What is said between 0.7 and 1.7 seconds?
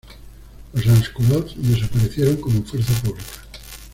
Los "sans-culottes"